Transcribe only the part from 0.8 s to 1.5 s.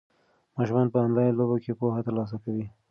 په انلاین